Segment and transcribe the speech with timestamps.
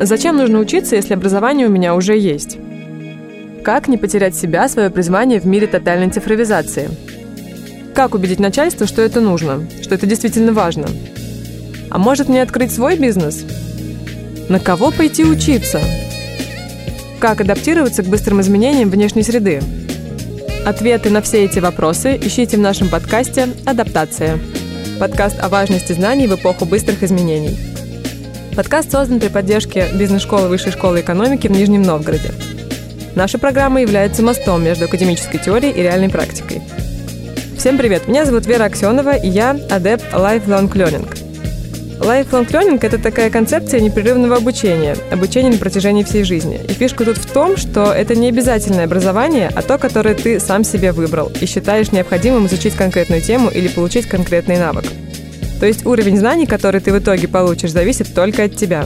[0.00, 2.58] Зачем нужно учиться, если образование у меня уже есть?
[3.62, 6.90] Как не потерять себя, свое призвание в мире тотальной цифровизации?
[7.94, 10.86] Как убедить начальство, что это нужно, что это действительно важно?
[11.88, 13.44] А может мне открыть свой бизнес?
[14.48, 15.80] На кого пойти учиться?
[17.20, 19.60] Как адаптироваться к быстрым изменениям внешней среды?
[20.66, 24.40] Ответы на все эти вопросы ищите в нашем подкасте «Адаптация».
[24.98, 27.71] Подкаст о важности знаний в эпоху быстрых изменений.
[28.54, 32.32] Подкаст создан при поддержке бизнес-школы Высшей школы экономики в Нижнем Новгороде.
[33.14, 36.60] Наша программа является мостом между академической теорией и реальной практикой.
[37.56, 38.08] Всем привет!
[38.08, 41.08] Меня зовут Вера Аксенова, и я адепт Lifelong Learning.
[41.98, 46.60] Lifelong Learning– это такая концепция непрерывного обучения, обучения на протяжении всей жизни.
[46.68, 50.62] И фишка тут в том, что это не обязательное образование, а то, которое ты сам
[50.62, 54.84] себе выбрал и считаешь необходимым изучить конкретную тему или получить конкретный навык.
[55.62, 58.84] То есть уровень знаний, который ты в итоге получишь, зависит только от тебя.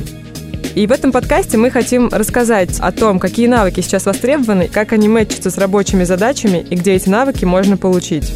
[0.75, 5.09] И в этом подкасте мы хотим рассказать о том, какие навыки сейчас востребованы, как они
[5.09, 8.31] мэтчатся с рабочими задачами и где эти навыки можно получить.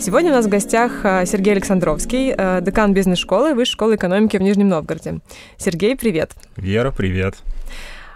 [0.00, 4.40] Сегодня у нас в гостях э, Сергей Александровский, э, декан бизнес-школы Высшей школы экономики в
[4.40, 5.18] Нижнем Новгороде.
[5.58, 6.30] Сергей, привет.
[6.56, 7.34] Вера, привет.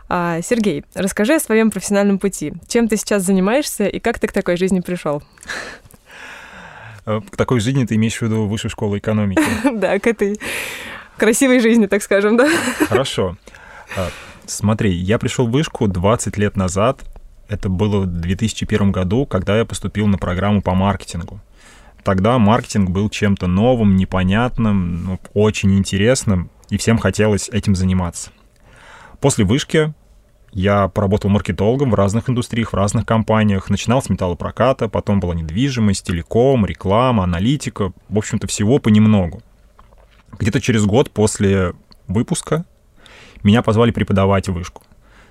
[0.09, 2.55] А, Сергей, расскажи о своем профессиональном пути.
[2.69, 5.23] Чем ты сейчас занимаешься и как ты к такой жизни пришел?
[7.07, 9.43] Э, к такой жизни ты имеешь в виду Высшую школу экономики?
[9.75, 10.39] Да, к этой
[11.17, 12.49] красивой жизни, так скажем, да.
[12.89, 13.37] Хорошо.
[13.97, 14.09] А,
[14.47, 17.03] смотри, я пришел в вышку 20 лет назад.
[17.49, 21.41] Это было в 2001 году, когда я поступил на программу по маркетингу.
[22.03, 28.31] Тогда маркетинг был чем-то новым, непонятным, ну, очень интересным, и всем хотелось этим заниматься.
[29.21, 29.95] После вышки
[30.55, 33.71] я поработал маркетологом в разных индустриях, в разных компаниях.
[33.71, 37.93] Начинал с металлопроката, потом была недвижимость, телеком, реклама, аналитика.
[38.09, 39.43] В общем-то, всего понемногу.
[40.39, 41.73] Где-то через год после
[42.07, 42.65] выпуска
[43.43, 44.83] меня позвали преподавать вышку.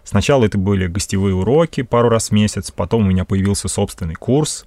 [0.04, 4.66] Сначала это были гостевые уроки пару раз в месяц, потом у меня появился собственный курс.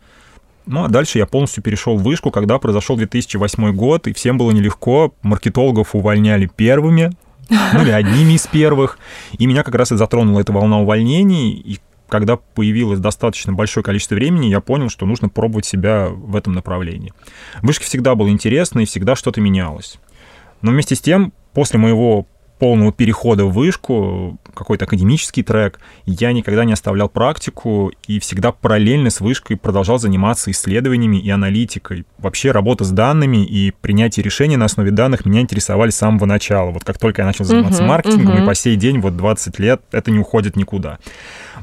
[0.65, 4.51] Ну, а дальше я полностью перешел в вышку, когда произошел 2008 год, и всем было
[4.53, 5.15] нелегко.
[5.21, 7.13] Маркетологов увольняли первыми,
[7.49, 8.99] ну или одними из первых.
[9.39, 11.53] И меня как раз и затронула эта волна увольнений.
[11.53, 16.53] И когда появилось достаточно большое количество времени, я понял, что нужно пробовать себя в этом
[16.53, 17.13] направлении.
[17.63, 19.99] Вышки всегда было интересно, и всегда что-то менялось.
[20.63, 22.27] Но вместе с тем, после моего
[22.59, 29.11] полного перехода в вышку, какой-то академический трек, я никогда не оставлял практику и всегда параллельно
[29.11, 32.05] с вышкой продолжал заниматься исследованиями и аналитикой.
[32.19, 36.71] Вообще работа с данными и принятие решений на основе данных меня интересовали с самого начала.
[36.71, 38.43] Вот как только я начал заниматься uh-huh, маркетингом, uh-huh.
[38.43, 40.99] и по сей день, вот 20 лет, это не уходит никуда.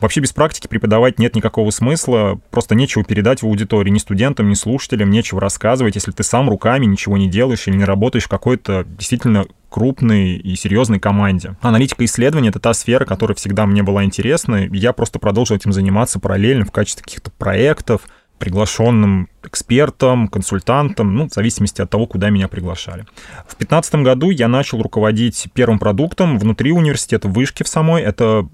[0.02, 4.54] Вообще без практики преподавать нет никакого смысла, просто нечего передать в аудитории ни студентам, ни
[4.54, 8.86] слушателям, нечего рассказывать, если ты сам руками ничего не делаешь или не работаешь в какой-то
[8.86, 11.56] действительно крупной и серьезной команде.
[11.62, 14.68] Аналитика исследований— это та сфера, которая всегда мне была интересна.
[14.72, 18.02] Я просто продолжил этим заниматься параллельно в качестве каких-то проектов,
[18.38, 23.06] приглашенным экспертом, консультантом, ну, в зависимости от того, куда меня приглашали.
[23.48, 28.04] В 2015 году я начал руководить первым продуктом внутри университета, в вышке в самой.
[28.04, 28.48] Это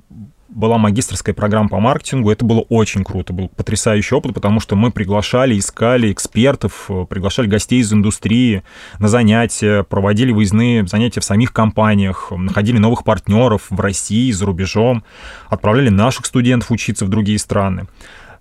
[0.50, 2.32] была магистрская программа по маркетингу.
[2.32, 7.48] Это было очень круто, был потрясающий опыт, потому что мы приглашали, искали экспертов, э, приглашали
[7.48, 8.64] гостей из индустрии
[9.00, 15.04] на занятия, проводили выездные занятия в самих компаниях, находили новых партнеров в России, за рубежом,
[15.48, 17.88] отправляли наших студентов учиться в другие страны.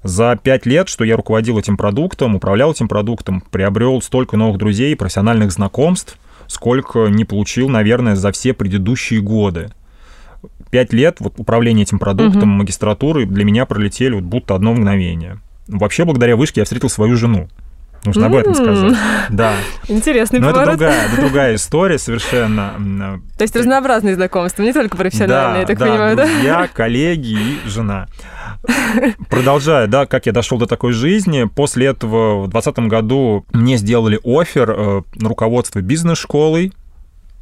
[0.02, 4.94] За пять лет, что я руководил этим продуктом, управлял этим продуктом, приобрел столько новых друзей,
[4.96, 9.70] профессиональных знакомств, сколько не получил, наверное, за все предыдущие годы
[10.70, 12.58] пять лет вот управления этим продуктом, угу.
[12.58, 15.38] магистратуры для меня пролетели вот будто одно мгновение.
[15.66, 17.48] Вообще, благодаря вышке я встретил свою жену.
[18.04, 18.96] Нужно об этом сказать.
[19.28, 19.54] Да.
[19.88, 20.74] Интересный Но поворот.
[20.74, 23.20] это другая, это другая история совершенно.
[23.36, 26.24] То есть разнообразные знакомства, не только профессиональные, да, я так да, понимаю, да?
[26.42, 28.06] Я, коллеги и жена.
[29.28, 34.18] Продолжая, да, как я дошел до такой жизни, после этого в 2020 году мне сделали
[34.24, 36.72] офер э, на руководство бизнес-школой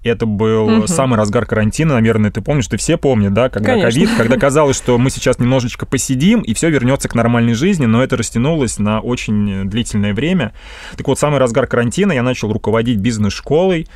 [0.06, 0.86] это был угу.
[0.86, 4.98] самый разгар карантина, наверное, ты помнишь, ты все помнят, да, когда ковид, когда казалось, что
[4.98, 9.68] мы сейчас немножечко посидим, и все вернется к нормальной жизни, но это растянулось на очень
[9.68, 10.52] длительное время.
[10.96, 13.86] Так вот, самый разгар карантина я начал руководить бизнес-школой.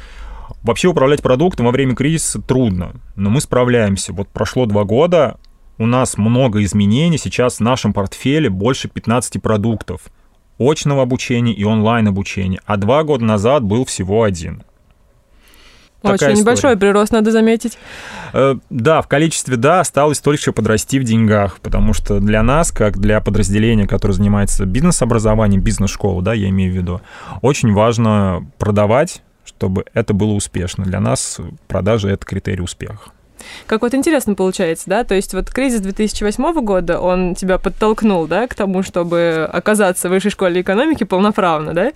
[0.62, 4.12] Вообще управлять продуктом во время кризиса трудно, но мы справляемся.
[4.12, 5.38] Вот прошло два года,
[5.78, 10.02] у нас много изменений, сейчас в нашем портфеле больше 15 продуктов
[10.58, 14.62] очного обучения и онлайн-обучения, а два года назад был всего один.
[16.02, 17.78] Такая Очень небольшой прирост, надо заметить.
[18.32, 22.72] Э, да, в количестве да, осталось только еще подрасти в деньгах, потому что для нас,
[22.72, 27.00] как для подразделения, которое занимается бизнес-образованием, бизнес-школу, да, я имею в виду,
[27.42, 30.84] очень важно продавать чтобы это было успешно.
[30.84, 33.10] Для нас продажи— это критерий успеха.
[33.66, 35.04] Как вот интересно получается, да?
[35.04, 40.12] То есть вот кризис 2008 года, он тебя подтолкнул, да, к тому, чтобы оказаться в
[40.12, 41.92] высшей школе экономики полноправно, да?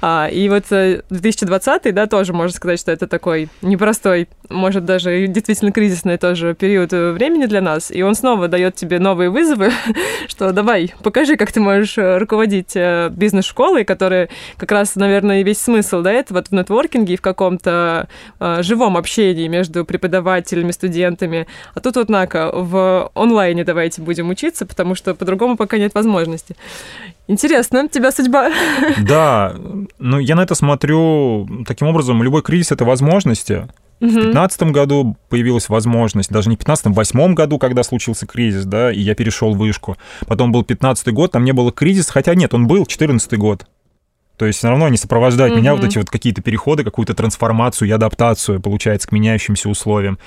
[0.00, 5.26] А, и вот 2020, э, да, тоже можно сказать, что это такой непростой, может даже
[5.26, 9.72] действительно кризисный тоже период э, времени для нас, и он снова дает тебе новые вызовы,
[10.28, 16.02] что давай, покажи, как ты можешь э, руководить бизнес-школой, которая как раз, наверное, весь смысл,
[16.02, 18.08] да, это вот в нетворкинге и в каком-то
[18.60, 20.83] живом общении между преподавателями, студентами.
[21.74, 26.56] А тут вот, Нака, в онлайне давайте будем учиться, потому что по-другому пока нет возможности.
[27.26, 28.50] Интересно, тебя судьба.
[28.98, 29.54] Да,
[29.98, 33.68] ну я на это смотрю таким образом, любой кризис— это возможности.
[34.00, 38.64] В 2015 году появилась возможность, даже не в 2015, в 2008 году, когда случился кризис,
[38.64, 39.96] да, и я перешел в вышку.
[40.26, 43.66] Потом был 2015 год, там не было кризиса, хотя нет, он был, 2014 год.
[44.36, 45.58] То есть все равно они сопровождают mm-hmm.
[45.58, 50.18] меня, вот эти вот какие-то переходы, какую-то трансформацию и адаптацию, получается, к меняющимся условиям.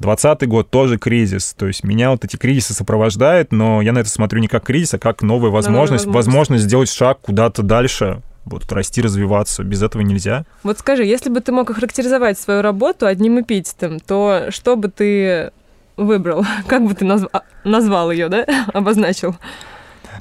[0.00, 1.54] Двадцатый год тоже кризис.
[1.58, 4.94] То есть меня вот эти кризисы сопровождают, но я на это смотрю не как кризис,
[4.94, 6.26] а как новая возможность, новая возможность.
[6.26, 9.64] возможность сделать шаг куда-то дальше, вот расти, развиваться.
[9.64, 10.44] Без этого нельзя.
[10.62, 15.50] Вот скажи, если бы ты мог охарактеризовать свою работу одним эпитетом, то что бы ты
[15.96, 16.44] выбрал?
[16.66, 17.26] Как бы ты назв...
[17.32, 18.46] А, назвал ее, да?
[18.72, 19.36] Обозначил?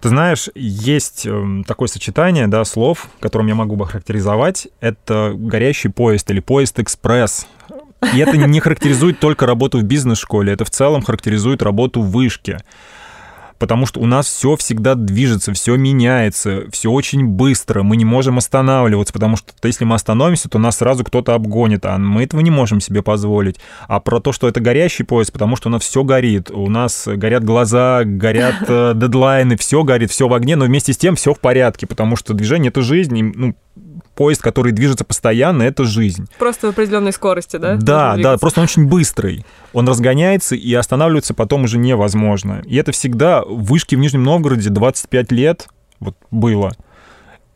[0.05, 4.67] Ты знаешь, есть эм, такое сочетание да, слов, которым я могу бы характеризовать.
[4.79, 7.47] Это горящий поезд или поезд-экспресс.
[8.13, 12.59] И это не характеризует только работу в бизнес-школе, это в целом характеризует работу в вышке
[13.59, 18.37] потому что у нас все всегда движется, все меняется, все очень быстро, мы не можем
[18.37, 22.51] останавливаться, потому что если мы остановимся, то нас сразу кто-то обгонит, а мы этого не
[22.51, 23.59] можем себе позволить.
[23.87, 27.07] А про то, что это горящий поезд, потому что у нас все горит, у нас
[27.07, 31.33] горят глаза, горят э, дедлайны, все горит, все в огне, но вместе с тем все
[31.33, 33.55] в порядке, потому что движение— это жизнь, и, ну,
[34.15, 36.27] поезд, который движется постоянно, это жизнь.
[36.39, 37.75] Просто в определенной скорости, да?
[37.75, 39.45] Да, да, просто он очень быстрый.
[39.73, 42.63] Он разгоняется, и останавливаться потом уже невозможно.
[42.65, 45.67] И это всегда вышки в Нижнем Новгороде 25 лет
[45.99, 46.73] вот было.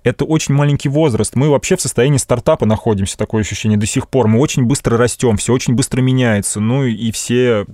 [0.03, 1.35] Это очень маленький возраст.
[1.35, 4.27] Мы вообще в состоянии стартапа находимся, такое ощущение до сих пор.
[4.27, 6.59] Мы очень быстро растем, все очень быстро меняется.
[6.59, 7.65] Ну и все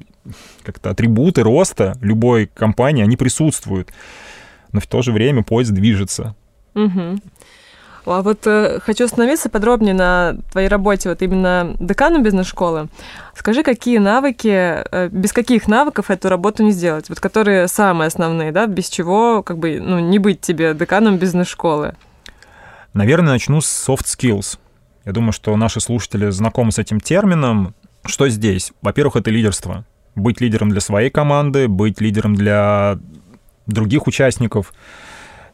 [0.64, 3.92] как-то атрибуты роста любой компании, они присутствуют.
[4.72, 6.36] Но в то же время поезд движется.
[6.74, 7.20] Угу.
[8.06, 12.88] А вот э, хочу остановиться подробнее на твоей работе, вот именно деканом бизнес-школы.
[13.36, 17.10] Скажи, какие навыки, э, без каких навыков эту работу не сделать?
[17.10, 21.96] Вот которые самые основные, да, без чего как бы ну, не быть тебе деканом бизнес-школы?
[22.94, 24.60] Наверное, начну с soft skills.
[25.04, 27.74] Я думаю, что наши слушатели знакомы с этим термином.
[28.06, 28.72] Что здесь?
[28.82, 29.84] Во-первых, это лидерство.
[30.16, 33.00] Быть лидером для своей команды, быть лидером для
[33.66, 34.74] других участников—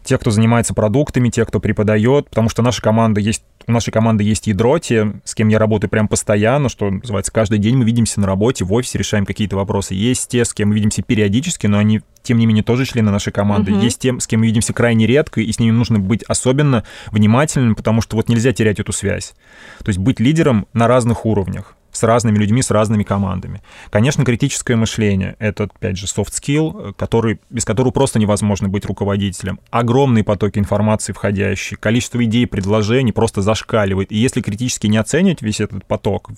[0.03, 4.24] те, кто занимается продуктами, те, кто преподает, потому что наша команда есть, у нашей команды
[4.24, 8.19] есть ядро, те, с кем я работаю прям постоянно, что называется, каждый день мы видимся
[8.19, 9.94] на работе, в офисе решаем какие-то вопросы.
[9.94, 13.31] Есть те, с кем мы видимся периодически, но они, тем не менее, тоже члены нашей
[13.31, 13.71] команды.
[13.71, 13.83] Uh-huh.
[13.83, 17.75] Есть те, с кем мы видимся крайне редко, и с ними нужно быть особенно внимательным,
[17.75, 19.33] потому что вот нельзя терять эту связь.
[19.80, 23.62] То есть быть лидером на разных уровнях с разными людьми, с разными командами.
[23.90, 29.60] Конечно, критическое мышление— это, опять же, soft skill, который, без которого просто невозможно быть руководителем.
[29.70, 34.12] Огромные потоки информации входящие, количество идей, предложений просто зашкаливает.
[34.12, 36.30] И если критически не оценивать весь этот поток,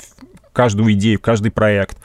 [0.53, 1.97] каждую идею, каждый проект,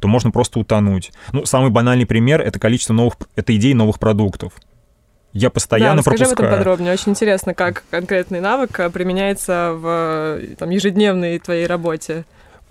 [0.00, 1.12] то можно просто утонуть.
[1.32, 4.52] Ну, самый банальный пример— это количество новых, это идей новых продуктов.
[5.32, 6.32] Я постоянно да, пропускаю.
[6.32, 6.92] об этом подробнее.
[6.94, 12.24] Очень интересно, как конкретный навык применяется в там, ежедневной твоей работе.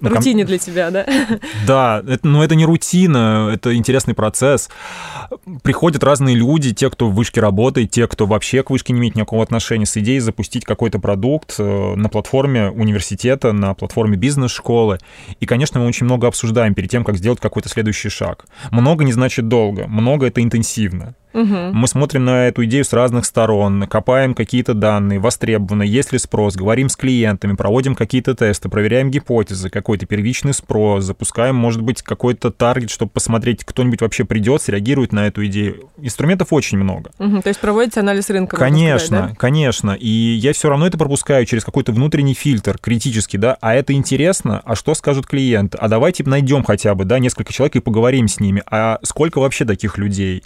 [0.09, 1.05] Ну, Рутине для тебя, да?
[1.67, 4.69] Да, это, но это не рутина, это интересный процесс.
[5.63, 9.15] Приходят разные люди, те, кто в вышке работает, те, кто вообще к вышке не имеет
[9.15, 14.99] никакого отношения, с идеей запустить какой-то продукт э, на платформе университета, на платформе бизнес-школы.
[15.39, 18.45] И, конечно, мы очень много обсуждаем перед тем, как сделать какой-то следующий шаг.
[18.71, 21.15] Много не значит долго, много— это интенсивно.
[21.35, 21.73] Угу.
[21.73, 26.55] Мы смотрим на эту идею с разных сторон, копаем какие-то данные, востребованы, есть ли спрос,
[26.55, 32.51] говорим с клиентами, проводим какие-то тесты, проверяем гипотезы, какой-то первичный спрос, запускаем, может быть, какой-то
[32.51, 35.89] таргет, чтобы посмотреть, кто-нибудь вообще придет, среагирует на эту идею.
[35.97, 37.11] Инструментов очень много.
[37.19, 38.55] Угу, то есть проводите анализ рынка?
[38.55, 39.35] Конечно, сказать, да?
[39.35, 39.91] конечно.
[39.91, 44.61] И я все равно это пропускаю через какой-то внутренний фильтр, критический, да, а это интересно,
[44.63, 45.77] а что скажут клиенты?
[45.81, 48.63] А давайте найдем хотя бы, да, несколько человек и поговорим с ними.
[48.71, 50.41] А сколько вообще таких людей?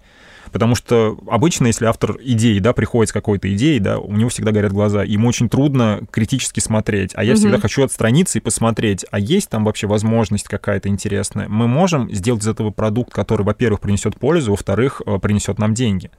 [0.51, 4.51] Потому что обычно, если автор идеи, да, приходит с какой-то идеей, да, у него всегда
[4.51, 7.11] горят глаза, ему очень трудно критически смотреть.
[7.15, 7.39] А я угу.
[7.39, 11.47] всегда хочу отстраниться и посмотреть, а есть там вообще возможность какая-то интересная.
[11.47, 16.11] Мы можем сделать из этого продукт, который, во-первых, принесет пользу, во-вторых, э, принесет нам деньги.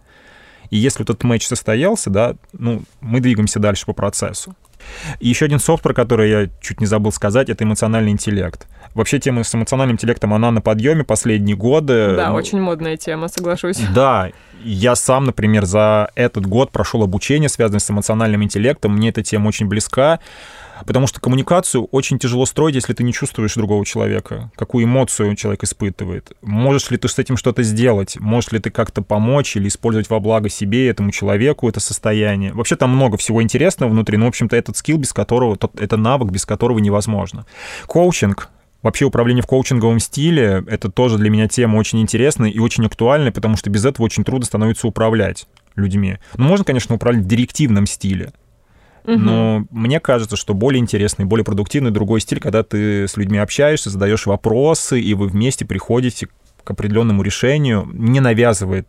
[0.70, 4.54] И если этот матч состоялся, да, ну, мы двигаемся дальше по процессу.
[5.18, 8.66] И еще один софт, про который я чуть не забыл сказать, это эмоциональный интеллект.
[8.94, 12.14] Вообще тема с эмоциональным интеллектом, она на подъеме последние годы.
[12.16, 13.78] Да, ну, очень модная тема, соглашусь.
[13.94, 14.30] Да,
[14.64, 18.96] я сам, например, за этот год прошел обучение, связанное с эмоциональным интеллектом.
[18.96, 20.18] Мне эта тема очень близка.
[20.86, 25.62] Потому что коммуникацию очень тяжело строить, если ты не чувствуешь другого человека, какую эмоцию человек
[25.62, 26.32] испытывает.
[26.40, 28.18] Можешь ли ты с этим что-то сделать?
[28.18, 32.54] Можешь ли ты как-то помочь или использовать во благо себе, этому человеку это состояние?
[32.54, 36.30] Вообще там много всего интересного внутри, но, в общем-то, этот скилл, без которого, это навык,
[36.30, 37.44] без которого невозможно.
[37.86, 38.48] Коучинг
[38.82, 43.30] Вообще управление в коучинговом стиле— это тоже для меня тема очень интересная и очень актуальная,
[43.30, 45.46] потому что без этого очень трудно становится управлять
[45.76, 46.16] людьми.
[46.36, 48.32] Ну, можно, конечно, управлять в директивном стиле,
[49.04, 53.90] но мне кажется, что более интересный, более продуктивный другой стиль, когда ты с людьми общаешься,
[53.90, 56.28] задаешь вопросы, и вы вместе приходите
[56.62, 58.86] к определенному решению, не навязывает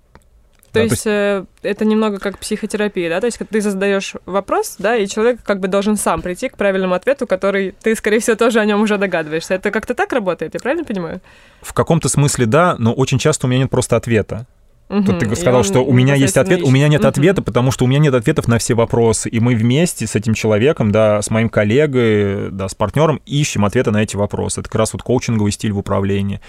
[0.71, 3.19] то, да, есть, то есть э, это немного как психотерапия, да?
[3.19, 6.93] То есть ты задаешь вопрос, да, и человек как бы должен сам прийти к правильному
[6.93, 9.55] ответу, который ты, скорее всего, тоже о нем уже догадываешься.
[9.55, 11.19] Это как-то так работает, я правильно понимаю?
[11.61, 14.45] В каком-то смысле да, но очень часто у меня нет просто ответа.
[14.91, 15.03] Угу.
[15.03, 17.07] Тут ты сказал, что у меня есть ответ, у меня нет угу.
[17.07, 19.29] ответа, потому что у меня нет ответов на все вопросы.
[19.29, 23.91] И мы вместе с этим человеком, да, с моим коллегой, да, с партнером ищем ответы
[23.91, 24.59] на эти вопросы.
[24.59, 26.41] Это как раз вот коучинговый стиль в управлении.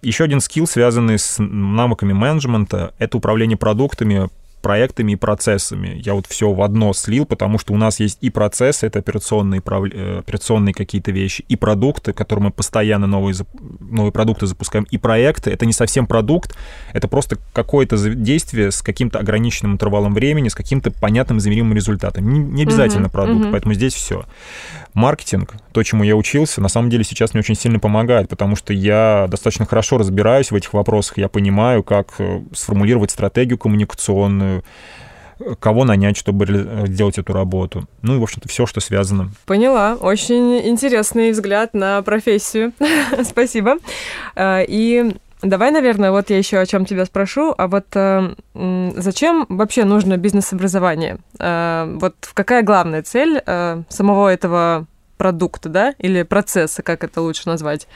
[0.00, 4.30] Еще один скилл, связанный с навыками менеджмента, это управление продуктами,
[4.64, 6.00] проектами и процессами.
[6.02, 9.60] Я вот все в одно слил, потому что у нас есть и процессы, это операционные,
[9.60, 13.36] э, операционные какие-то вещи, и продукты, которые мы постоянно новые,
[13.78, 15.50] новые продукты запускаем, и проекты.
[15.50, 16.56] Это не совсем продукт,
[16.94, 22.32] это просто какое-то действие с каким-то ограниченным интервалом времени, с каким-то понятным измеримым результатом.
[22.32, 23.52] Не, не обязательно uh-huh, продукт, uh-huh.
[23.52, 24.24] поэтому здесь все.
[24.94, 28.72] Маркетинг, то, чему я учился, на самом деле сейчас мне очень сильно помогает, потому что
[28.72, 34.53] я достаточно хорошо разбираюсь в этих вопросах, я понимаю, как э, сформулировать стратегию коммуникационную,
[35.58, 36.46] кого нанять, чтобы
[36.86, 37.88] сделать эту работу.
[38.02, 39.30] Ну и, в общем-то, все, что связано.
[39.46, 39.96] Поняла.
[40.00, 42.72] Очень интересный взгляд на профессию.
[43.24, 43.76] Спасибо.
[44.36, 47.54] А, и Давай, наверное, вот я еще о чем тебя спрошу.
[47.58, 48.34] А вот э,
[48.96, 51.18] зачем вообще нужно бизнес-образование?
[51.38, 54.86] Э, вот какая главная цель э, самого этого
[55.18, 57.86] продукта, да, или процесса, как это лучше назвать?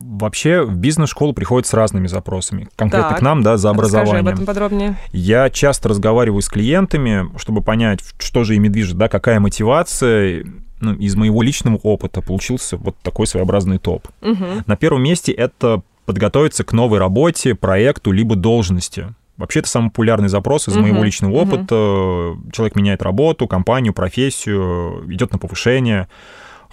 [0.00, 2.68] Вообще в бизнес-школу приходят с разными запросами.
[2.76, 4.26] Конкретно так, к нам, да, за образованием.
[4.26, 4.96] об этом подробнее.
[5.12, 10.44] Я часто разговариваю с клиентами, чтобы понять, что же ими движет, да, какая мотивация.
[10.80, 14.08] Ну, из моего личного опыта получился вот такой своеобразный топ.
[14.20, 14.64] Угу.
[14.66, 19.14] На первом месте это подготовиться к новой работе, проекту, либо должности.
[19.36, 21.74] Вообще это самый популярный запрос из uh моего личного опыта.
[21.74, 26.08] uh Человек меняет работу, компанию, профессию, идет на повышение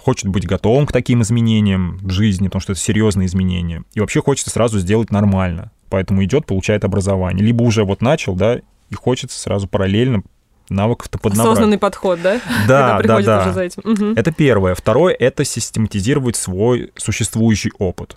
[0.02, 3.84] хочет быть готовым к таким изменениям в жизни, потому что это серьезные изменения.
[3.94, 5.70] И вообще хочется сразу сделать нормально.
[5.88, 7.44] Поэтому идет, получает образование.
[7.44, 10.22] Либо уже вот начал, да, и хочется сразу параллельно
[10.68, 11.52] навыков-то поднабрать.
[11.52, 12.40] Осознанный подход, да?
[12.66, 13.40] Да, да, да.
[13.42, 13.82] Уже за этим.
[13.84, 14.12] Угу.
[14.16, 14.74] Это первое.
[14.74, 18.16] Второе— это систематизировать свой существующий опыт.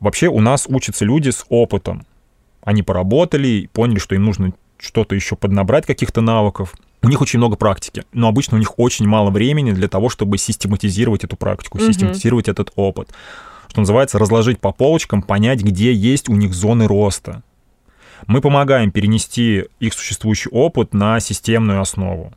[0.00, 2.06] Вообще у нас учатся люди с опытом.
[2.62, 6.74] Они поработали, поняли, что им нужно что-то еще поднабрать, каких-то навыков,
[7.04, 10.38] у них очень много практики, но обычно у них очень мало времени для того, чтобы
[10.38, 11.86] систематизировать эту практику, mm-hmm.
[11.86, 13.08] систематизировать этот опыт.
[13.68, 17.42] Что называется, разложить по полочкам, понять, где есть у них зоны роста.
[18.26, 22.32] Мы помогаем перенести их существующий опыт на системную основу.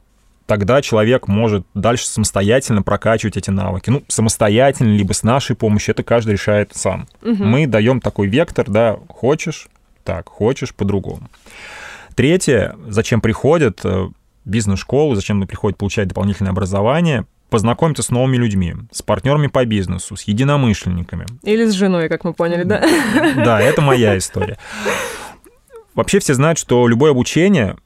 [0.48, 3.90] Тогда человек может дальше самостоятельно прокачивать эти навыки.
[3.90, 7.08] Ну, самостоятельно, либо с нашей помощью, это каждый решает сам.
[7.22, 7.44] Угу.
[7.44, 9.68] Мы даем такой вектор, да, хочешь
[10.06, 11.30] так, хочешь по-другому.
[12.16, 14.08] Третье, зачем приходят, э,
[14.48, 20.24] бизнес-школу, зачем приходит получать дополнительное образование, познакомиться с новыми людьми, с партнерами по бизнесу, с
[20.24, 21.25] единомышленниками.
[21.44, 22.84] Или с женой, как мы поняли, да?
[23.36, 24.58] Да, это моя история.
[25.96, 27.77] Вообще все знают, что любое обучение,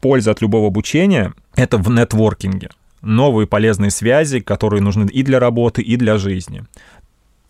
[0.00, 2.70] польза от любого обучения— это в нетворкинге.
[3.02, 6.64] Новые полезные связи, которые нужны и для работы, и для жизни.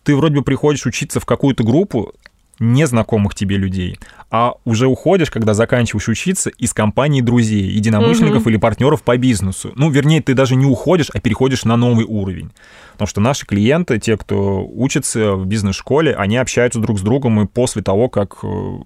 [0.03, 2.15] Ты вроде бы приходишь учиться в какую-то группу,
[2.61, 3.99] незнакомых тебе людей,
[4.31, 8.51] а уже уходишь, когда заканчиваешь учиться из компании друзей, единомышленников угу.
[8.51, 9.73] или партнеров по бизнесу.
[9.75, 12.51] Ну, вернее, ты даже не уходишь, а переходишь на новый уровень.
[12.93, 17.47] Потому что наши клиенты, те, кто учится в бизнес-школе, они общаются друг с другом и
[17.47, 18.79] после того, как э,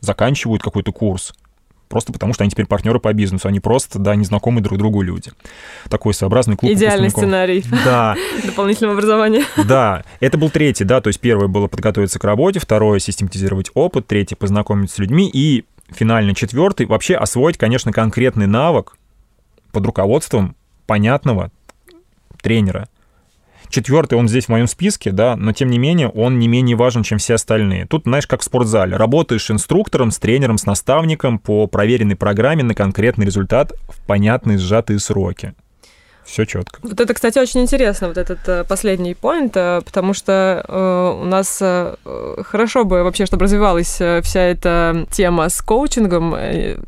[0.00, 1.32] заканчивают какой-то курс
[1.92, 5.30] просто потому что они теперь партнеры по бизнесу, они просто, да, незнакомые друг другу люди.
[5.90, 7.62] Такой своеобразный клуб Идеальный сценарий.
[7.84, 8.16] Да.
[8.46, 9.44] Дополнительного образования.
[9.62, 14.06] Да, это был третий, да, то есть первое было подготовиться к работе, второе— систематизировать опыт,
[14.06, 18.96] третье— познакомиться с людьми, и финально четвертый— вообще освоить, конечно, конкретный навык
[19.70, 20.56] под руководством
[20.86, 21.50] понятного
[22.40, 22.88] тренера.
[23.72, 27.02] Четвертый, он здесь в моем списке, да, но тем не менее он не менее важен,
[27.02, 27.86] чем все остальные.
[27.86, 28.98] Тут, знаешь, как в спортзале.
[28.98, 34.98] Работаешь инструктором, с тренером, с наставником по проверенной программе на конкретный результат в понятные сжатые
[34.98, 35.54] сроки.
[36.32, 36.78] Все четко.
[36.82, 41.24] Вот это, кстати, очень интересно, вот этот э, последний поинт, э, потому что э, у
[41.24, 41.62] нас
[42.44, 46.34] хорошо бы вообще, чтобы развивалась вся эта тема с коучингом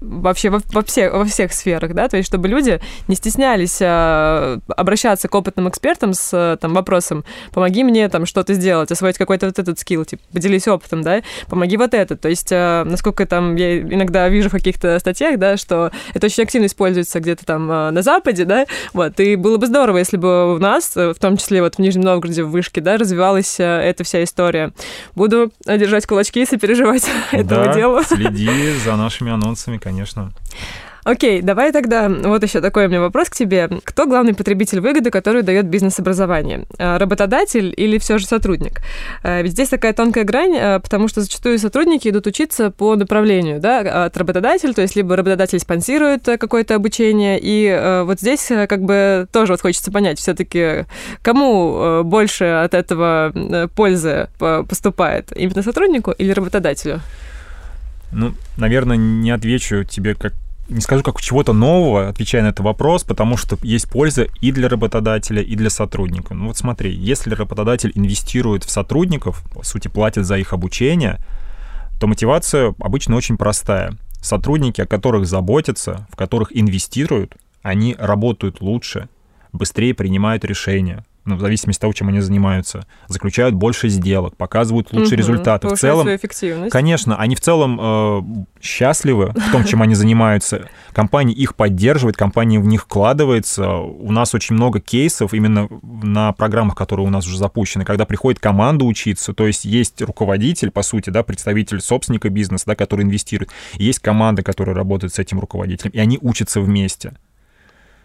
[0.00, 5.28] вообще во, во, всех, во всех сферах, да, то есть чтобы люди не стеснялись обращаться
[5.28, 9.78] к опытным экспертам с там, вопросом «помоги мне там что-то сделать, освоить какой-то вот этот
[9.78, 12.16] скилл, типа, поделись опытом, да, помоги вот это».
[12.16, 16.66] То есть, насколько там я иногда вижу в каких-то статьях, да, что это очень активно
[16.66, 20.96] используется где-то там на Западе, да, вот, и было бы здорово, если бы у нас,
[20.96, 24.22] э, в том числе вот в Нижнем Новгороде, в Вышке, да, развивалась э, эта вся
[24.24, 24.72] история.
[25.14, 28.02] Буду держать кулачки и сопереживать этому да, делу.
[28.02, 30.32] следи за нашими анонсами, конечно.
[31.04, 33.68] Окей, давай тогда вот еще такой у меня вопрос к тебе.
[33.84, 36.64] Кто главный потребитель выгоды, который дает бизнес-образование?
[36.78, 38.80] А, работодатель или все же сотрудник?
[39.22, 43.60] А, ведь здесь такая тонкая грань, а, потому что зачастую сотрудники идут учиться по направлению,
[43.60, 48.50] да, от работодателя, то есть либо работодатель спонсирует э, какое-то обучение, и э, вот здесь
[48.50, 50.86] э, как бы тоже вот хочется понять, все-таки
[51.20, 55.32] кому больше от этого пользы поступает?
[55.36, 57.00] Именно сотруднику или работодателю?
[58.12, 60.32] Ну, наверное, не отвечу тебе как
[60.68, 64.68] не скажу как чего-то нового, отвечая на этот вопрос, потому что есть польза и для
[64.68, 66.34] работодателя, и для сотрудника.
[66.34, 71.18] Ну вот смотри, если работодатель инвестирует в сотрудников, по сути, платит за их обучение,
[72.00, 73.94] то мотивация обычно очень простая.
[74.20, 79.08] Сотрудники, о которых заботятся, в которых инвестируют, они работают лучше,
[79.52, 84.92] быстрее принимают решения, ну, в зависимости от того, чем они занимаются, заключают больше сделок, показывают
[84.92, 85.68] лучшие угу, результаты.
[85.68, 86.72] В целом, эффективность.
[86.72, 88.22] конечно, они в целом э,
[88.60, 90.68] счастливы в том, чем они занимаются.
[90.92, 93.70] Компания их поддерживает, компания в них вкладывается.
[93.76, 98.40] У нас очень много кейсов именно на программах, которые у нас уже запущены, когда приходит
[98.40, 103.50] команда учиться, то есть есть руководитель, по сути, да, представитель собственника бизнеса, да, который инвестирует,
[103.74, 107.14] есть команда, которая работает с этим руководителем, и они учатся вместе.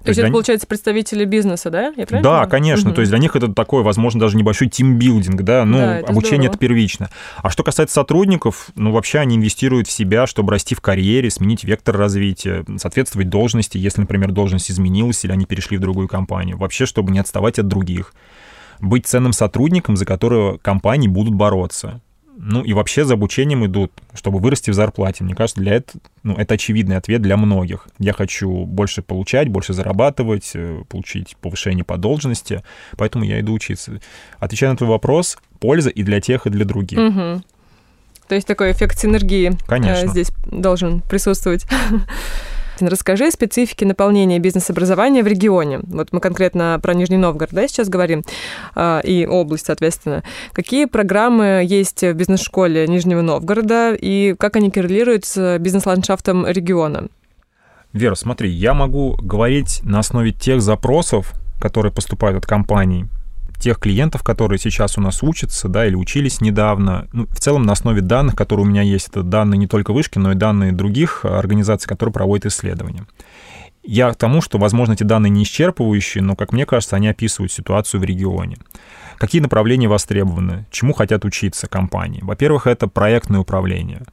[0.04, 1.88] То, есть, это, получается, представители бизнеса, да?
[1.88, 2.50] Я да, понимаю?
[2.50, 2.90] конечно.
[2.90, 2.96] Угу.
[2.96, 6.44] То есть для них это такой, возможно, даже небольшой тимбилдинг, да, ну, да, это обучение
[6.44, 6.52] здорово.
[6.52, 7.10] это первично.
[7.44, 11.64] А что касается сотрудников, ну, вообще они инвестируют в себя, чтобы расти в карьере, сменить
[11.64, 16.58] вектор развития, соответствовать должности, если, например, должность изменилась или они перешли в другую компанию.
[16.58, 18.14] Вообще, чтобы не отставать от других.
[18.80, 22.02] Быть ценным сотрудником, за которого компании будут бороться
[22.42, 25.26] ну и вообще за обучением идут, чтобы вырасти в зарплате.
[25.26, 27.90] Мне кажется, для этого, ну, это очевидный ответ для многих.
[28.00, 32.64] Я хочу больше получать, больше зарабатывать, э, получить повышение по должности,
[32.96, 34.00] поэтому я иду учиться.
[34.40, 36.98] Отвечая на твой вопрос, польза и для тех, и для других.
[36.98, 37.44] Угу.
[38.30, 40.08] То есть такой эффект синергии э, Конечно.
[40.08, 41.66] здесь должен присутствовать.
[42.88, 45.82] Расскажи о специфике наполнения бизнес-образования в регионе.
[45.84, 48.24] Вот мы конкретно про Нижний Новгород да, сейчас говорим,
[48.76, 50.24] а, и область, соответственно.
[50.54, 57.08] Какие программы есть в бизнес-школе Нижнего Новгорода и как они коррелируют с бизнес-ландшафтом региона?
[57.92, 63.08] Вера, смотри, я могу говорить на основе тех запросов, которые поступают от компаний,
[63.60, 67.08] тех клиентов, которые сейчас у нас учатся, да, или учились недавно.
[67.14, 70.18] Ну, в целом на основе данных, которые у меня есть, это данные не только вышки,
[70.18, 73.06] но и данные других организаций, которые проводят исследования.
[73.84, 77.52] Я к тому, что, возможно, эти данные не исчерпывающие, но, как мне кажется, они описывают
[77.52, 78.58] ситуацию в регионе.
[79.18, 80.66] Какие направления востребованы?
[80.72, 82.22] Чему хотят учиться компании?
[82.22, 84.04] Во-первых, это проектное управление.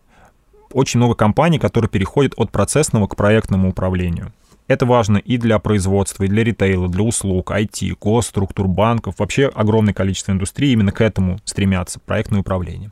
[0.72, 4.32] Очень много компаний, которые переходят от процессного к проектному управлению.
[4.68, 9.16] Это важно и для производства, и для ритейла, для услуг, IT, госструктур, банков.
[9.18, 12.90] Вообще огромное количество индустрий именно к этому стремятся, проектное управление.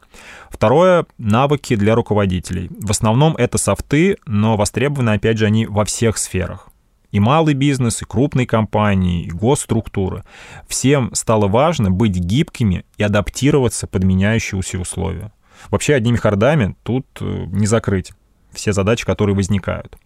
[0.50, 2.70] Второе— навыки для руководителей.
[2.80, 6.68] В основном это софты, но востребованы, опять же, они во всех сферах
[7.14, 10.24] и малый бизнес, и крупные компании, и госструктуры.
[10.66, 15.32] Всем стало важно быть гибкими и адаптироваться под меняющиеся условия.
[15.70, 18.12] Вообще одними хардами тут э, не закрыть
[18.52, 19.96] все задачи, которые возникают.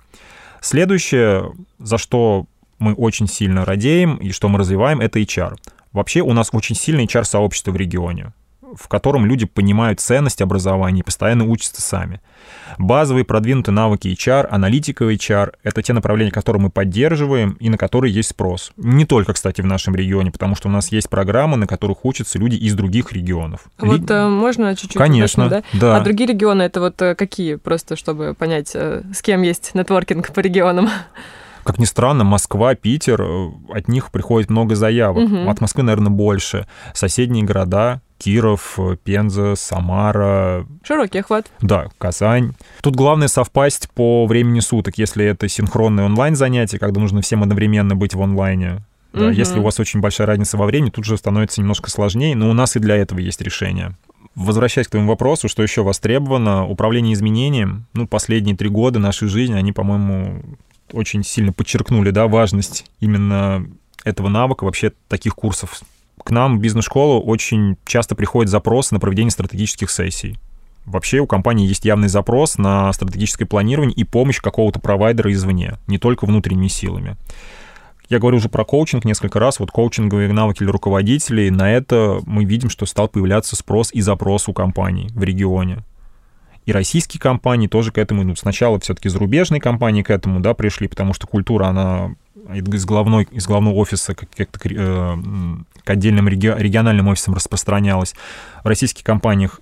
[0.61, 2.47] Следующее, за что
[2.79, 5.57] мы очень сильно радеем и что мы развиваем, это HR.
[5.93, 8.33] Вообще у нас очень сильное HR-сообщество в регионе
[8.77, 12.21] в котором люди понимают ценность образования и постоянно учатся сами.
[12.79, 18.13] Базовые продвинутые навыки HR, аналитика HR— это те направления, которые мы поддерживаем и на которые
[18.13, 18.73] есть спрос.
[18.77, 22.39] Не только, кстати, в нашем регионе, потому что у нас есть программы, на которых учатся
[22.39, 23.67] люди из других регионов.
[23.79, 24.07] Вот Ли...
[24.09, 24.99] э, можно чуть-чуть?
[24.99, 25.95] Конечно, уточнить, да?
[25.95, 25.97] да.
[25.97, 27.57] А другие регионы— это вот э, какие?
[27.57, 30.89] Просто чтобы понять, э, с кем есть нетворкинг по регионам.
[31.65, 33.23] Как ни странно, Москва, Питер,
[33.69, 35.25] от них приходит много заявок.
[35.25, 35.51] Угу.
[35.51, 36.67] От Москвы, наверное, больше.
[36.95, 40.67] Соседние города, Киров, Пенза, Самара.
[40.83, 41.51] Широкий охват.
[41.61, 42.55] Да, Казань.
[42.83, 48.15] Тут главное совпасть по времени суток, если это синхронное онлайн-занятие, когда нужно всем одновременно быть
[48.15, 48.83] в онлайне.
[49.13, 49.31] Да, угу.
[49.31, 52.53] Если у вас очень большая разница во времени, тут же становится немножко сложнее, но у
[52.53, 53.97] нас и для этого есть решение.
[54.35, 59.55] Возвращаясь к твоему вопросу, что еще востребовано, управление изменением, ну, последние три года нашей жизни,
[59.55, 60.43] они, по-моему,
[60.93, 63.67] очень сильно подчеркнули, да, важность именно
[64.05, 65.81] этого навыка, вообще таких курсов.
[66.25, 70.39] К нам в бизнес-школу очень часто приходят запросы на проведение стратегических сессий.
[70.85, 75.99] Вообще у компании есть явный запрос на стратегическое планирование и помощь какого-то провайдера извне, не
[75.99, 77.17] только внутренними силами.
[78.09, 79.61] Я говорю уже про коучинг несколько раз.
[79.61, 81.51] Вот коучинговые навыки для руководителей.
[81.51, 85.85] На это мы видим, что стал появляться спрос и запрос у компаний в регионе.
[86.65, 88.39] И российские компании тоже к этому идут.
[88.39, 92.15] Сначала все-таки зарубежные компании к этому да, пришли, потому что культура, она
[92.55, 95.17] из, главной, из главного офиса к, к, э,
[95.85, 98.15] к отдельным региональным офисам распространялась.
[98.65, 99.61] В российских компаниях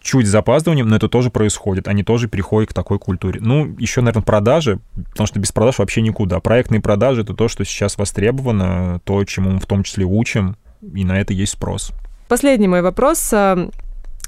[0.00, 1.88] чуть с запаздыванием, но это тоже происходит.
[1.88, 3.40] Они тоже переходят к такой культуре.
[3.40, 6.40] Ну, еще, наверное, продажи, потому что без продаж вообще никуда.
[6.40, 11.04] Проектные продажи— это то, что сейчас востребовано, то, чему мы в том числе учим, и
[11.04, 11.92] на это есть спрос.
[12.28, 13.32] Последний мой вопрос.
[13.32, 13.68] А,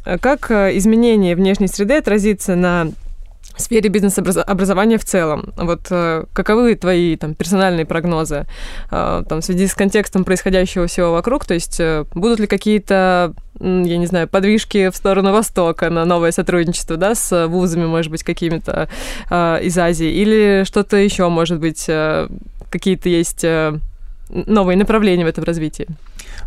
[0.05, 2.89] как изменение внешней среды отразится на
[3.57, 5.53] сфере бизнес-образования в целом.
[5.57, 8.47] Вот э, каковы твои там, персональные прогнозы
[8.91, 11.45] э, там, в связи с контекстом происходящего всего вокруг?
[11.45, 16.33] То есть э, будут ли какие-то, я не знаю, подвижки в сторону Востока на новое
[16.33, 18.89] сотрудничество да, с вузами, может быть, какими-то
[19.31, 20.09] из Азии?
[20.09, 21.89] Или что-то еще, может быть,
[22.71, 23.45] какие-то есть
[24.29, 25.87] новые направления в этом развитии?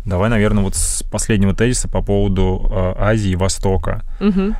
[0.04, 4.02] Давай, наверное, вот с последнего тезиса по поводу Азии и Востока.
[4.20, 4.54] Угу.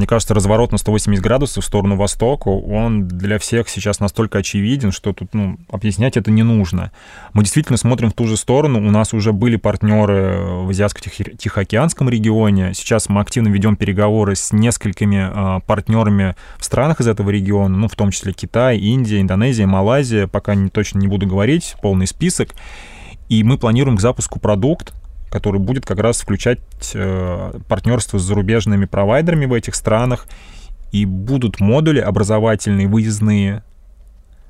[0.00, 4.92] Мне кажется, разворот на 180 градусов в сторону востока, он для всех сейчас настолько очевиден,
[4.92, 6.90] что тут ну, объяснять это не нужно.
[7.34, 8.78] Мы действительно смотрим в ту же сторону.
[8.78, 12.72] У нас уже были партнеры в Азиатско-Тихоокеанском регионе.
[12.72, 17.86] Сейчас мы активно ведем переговоры с несколькими э, партнерами в странах из этого региона, ну,
[17.86, 20.26] в том числе Китай, Индия, Индонезия, Малайзия.
[20.28, 22.54] Пока не, точно не буду говорить, полный список.
[23.28, 24.94] И мы планируем к запуску продукт,
[25.30, 26.60] который будет как раз включать
[26.94, 30.26] э, партнерство с зарубежными провайдерами в этих странах,
[30.92, 33.62] и будут модули образовательные, выездные.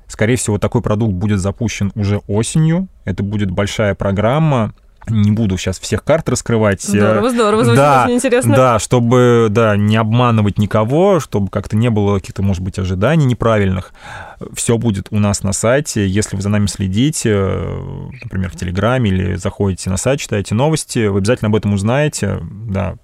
[0.07, 2.87] Скорее всего, такой продукт будет запущен уже осенью.
[3.05, 4.73] Это будет большая программа,
[5.07, 6.81] не буду сейчас всех карт раскрывать.
[6.81, 8.55] Здорово, здорово, звучит да, очень интересно.
[8.55, 13.93] Да, чтобы да, не обманывать никого, чтобы как-то не было каких-то, может быть, ожиданий неправильных.
[14.53, 16.07] Все будет у нас на сайте.
[16.07, 17.35] Если вы за нами следите,
[18.23, 22.39] например, в Телеграме или заходите на сайт, читаете новости, вы обязательно об этом узнаете.
[22.41, 22.95] Да,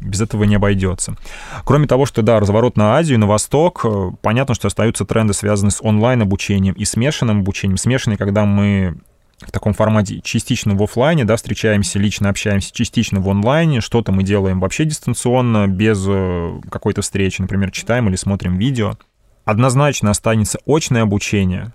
[0.00, 1.16] без этого не обойдется.
[1.64, 3.84] Кроме того, что, да, разворот на Азию, на Восток,
[4.22, 7.78] понятно, что остаются тренды, связанные с онлайн-обучением и смешанным обучением.
[7.78, 8.96] Смешанный, когда мы
[9.40, 14.24] в таком формате частично в офлайне, да, встречаемся, лично общаемся, частично в онлайне, что-то мы
[14.24, 18.98] делаем вообще дистанционно, без э, какой-то встречи, например, читаем или смотрим видео.
[19.48, 21.72] Однозначно останется очное обучение,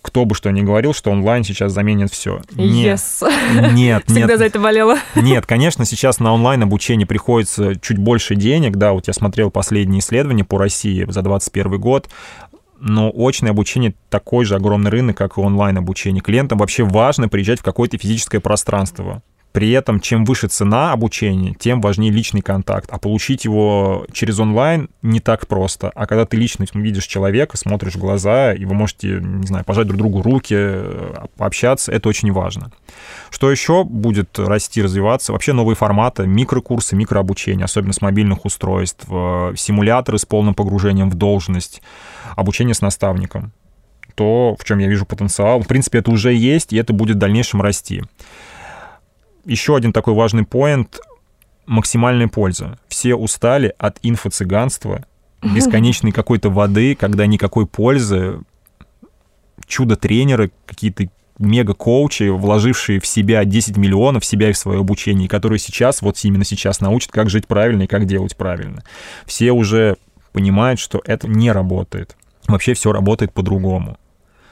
[0.00, 2.40] кто бы что ни говорил, что онлайн сейчас заменит все.
[2.52, 3.72] Нет, yes.
[3.74, 4.38] нет, Всегда нет.
[4.38, 4.96] за это болела.
[5.14, 8.76] Нет, конечно, сейчас на онлайн обучение приходится чуть больше денег.
[8.76, 12.08] Да, вот я смотрел последние исследования по России за 2021 год
[12.80, 16.22] но очное обучение такой же огромный рынок, как и онлайн-обучение.
[16.22, 19.22] Клиентам вообще важно приезжать в какое-то физическое пространство.
[19.54, 22.90] При этом, чем выше цена обучения, тем важнее личный контакт.
[22.90, 25.92] А получить его через онлайн не так просто.
[25.94, 29.86] А когда ты лично видишь человека, смотришь в глаза, и вы можете, не знаю, пожать
[29.86, 30.58] друг другу руки,
[31.36, 32.72] пообщаться, это очень важно.
[33.30, 35.30] Что еще будет расти, развиваться?
[35.30, 41.14] Вообще новые форматы, микрокурсы, микрообучение, особенно с мобильных устройств, э, симуляторы с полным погружением в
[41.14, 41.80] должность,
[42.34, 43.52] обучение с наставником
[44.16, 45.60] то, в чем я вижу потенциал.
[45.60, 48.02] В принципе, это уже есть, и это будет в дальнейшем расти
[49.44, 51.00] еще один такой важный поинт—
[51.66, 52.78] максимальная польза.
[52.88, 55.04] Все устали от инфо-цыганства,
[55.42, 58.40] бесконечной какой-то воды, когда никакой пользы,
[59.66, 65.58] чудо-тренеры, какие-то мега-коучи, вложившие в себя 10 миллионов, в себя и в свое обучение, которые
[65.58, 68.84] сейчас, вот именно сейчас научат, как жить правильно и как делать правильно.
[69.26, 69.96] Все уже
[70.32, 72.16] понимают, что это не работает.
[72.46, 73.98] Вообще все работает по-другому.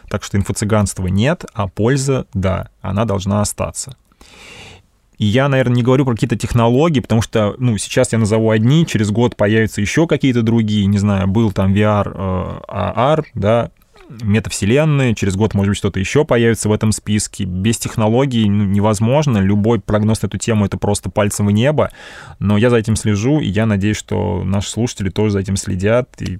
[0.08, 3.96] Так что инфо-цыганства нет, а польза, да, она должна остаться.
[5.22, 8.84] И я, наверное, не говорю про какие-то технологии, потому что, ну, сейчас я назову одни,
[8.84, 13.70] через год появятся еще какие-то другие, не знаю, был там VR, э, AR, да,
[14.20, 17.44] метавселенные, через год, может быть, что-то еще появится в этом списке.
[17.44, 21.92] Без технологий ну, невозможно, любой прогноз на эту тему— это просто пальцем в небо,
[22.40, 26.20] но я за этим слежу, и я надеюсь, что наши слушатели тоже за этим следят,
[26.20, 26.38] и,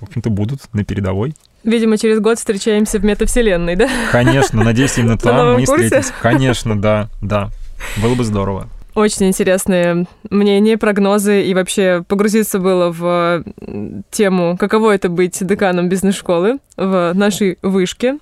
[0.00, 1.34] в общем-то, будут на передовой.
[1.64, 3.88] Видимо, через год встречаемся в метавселенной, да?
[4.10, 6.12] Конечно, надеюсь, именно там мы встретимся.
[6.20, 7.50] Конечно, да, да.
[8.02, 8.68] Было бы здорово.
[8.94, 13.42] Очень интересные мнения, прогнозы, и вообще погрузиться было в
[14.10, 18.18] тему, каково это быть деканом бизнес-школы в нашей вышке.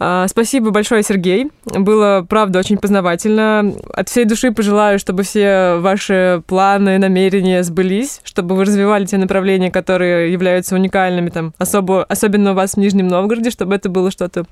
[0.00, 1.50] А, спасибо большое, Сергей.
[1.64, 3.74] Было, правда, очень познавательно.
[3.92, 9.70] От всей души пожелаю, чтобы все ваши планы, намерения сбылись, чтобы вы развивали те направления,
[9.70, 14.44] которые являются уникальными, там, особо, особенно у вас в Нижнем Новгороде, чтобы это было что-то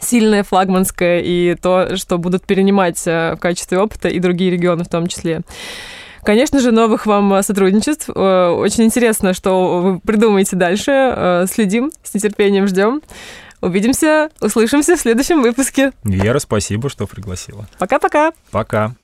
[0.00, 4.88] сильное флагманское и то, что будут перенимать э, в качестве опыта и другие регионы в
[4.88, 5.40] том числе.
[6.22, 8.10] Конечно же, новых вам сотрудничеств.
[8.14, 10.90] Э, очень интересно, что вы придумаете дальше.
[10.90, 13.00] Э, следим, с нетерпением ждем.
[13.66, 15.90] Увидимся, услышимся в следующем выпуске.
[16.04, 17.68] Вера, спасибо, что пригласила.
[17.80, 18.30] Пока-пока.
[18.52, 18.94] Пока.